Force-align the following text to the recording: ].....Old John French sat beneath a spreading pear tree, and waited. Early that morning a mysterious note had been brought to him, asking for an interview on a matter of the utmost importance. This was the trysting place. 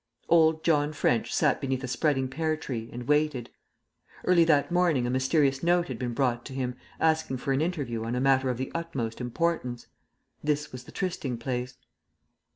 ].....Old 0.29 0.63
John 0.63 0.93
French 0.93 1.31
sat 1.31 1.61
beneath 1.61 1.83
a 1.83 1.87
spreading 1.87 2.27
pear 2.27 2.57
tree, 2.57 2.89
and 2.91 3.07
waited. 3.07 3.51
Early 4.25 4.43
that 4.45 4.71
morning 4.71 5.05
a 5.05 5.11
mysterious 5.11 5.61
note 5.61 5.89
had 5.89 5.99
been 5.99 6.15
brought 6.15 6.43
to 6.45 6.53
him, 6.55 6.75
asking 6.99 7.37
for 7.37 7.53
an 7.53 7.61
interview 7.61 8.03
on 8.05 8.15
a 8.15 8.19
matter 8.19 8.49
of 8.49 8.57
the 8.57 8.71
utmost 8.73 9.21
importance. 9.21 9.85
This 10.43 10.71
was 10.71 10.85
the 10.85 10.91
trysting 10.91 11.37
place. 11.37 11.77